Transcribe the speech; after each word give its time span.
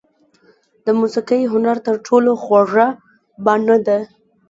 موسیقي 0.99 1.39
د 1.45 1.51
هنر 1.53 1.77
تر 1.85 1.95
ټولو 2.07 2.31
خوږه 2.43 2.87
بڼه 3.45 3.77
ده. 3.87 3.97